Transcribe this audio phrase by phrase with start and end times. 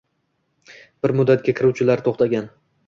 [1.07, 2.55] Bir muddatga kiruvchilar to’xtagan